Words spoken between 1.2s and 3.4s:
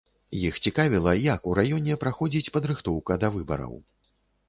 як у раёне праходзіць падрыхтоўка да